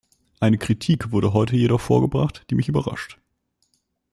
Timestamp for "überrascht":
2.67-3.19